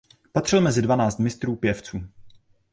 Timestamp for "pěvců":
1.55-2.01